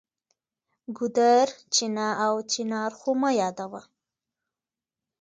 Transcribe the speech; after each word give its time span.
ګودر، 0.97 1.47
چینه 1.73 2.07
او 2.25 2.35
چنار 2.51 2.91
خو 2.99 3.11
مه 3.21 3.29
یادوه. 3.41 3.81